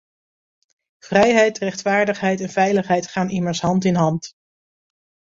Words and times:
Vrijheid, 0.99 1.57
rechtvaardigheid 1.61 2.41
en 2.41 2.49
veiligheid 2.49 3.07
gaan 3.07 3.29
immers 3.29 3.61
hand 3.61 3.85
in 3.85 3.95
hand. 3.95 4.33